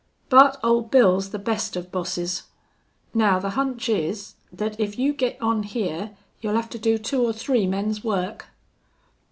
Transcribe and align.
But 0.29 0.59
Old 0.63 0.89
Bill's 0.89 1.29
the 1.29 1.37
best 1.37 1.75
of 1.75 1.91
bosses.... 1.91 2.45
Now 3.13 3.37
the 3.37 3.51
hunch 3.51 3.87
is 3.87 4.33
thet 4.51 4.79
if 4.79 4.97
you 4.97 5.13
git 5.13 5.39
on 5.39 5.61
hyar 5.61 6.17
you'll 6.41 6.55
hev 6.55 6.69
to 6.71 6.79
do 6.79 6.97
two 6.97 7.21
or 7.23 7.33
three 7.33 7.67
men's 7.67 8.03
work." 8.03 8.47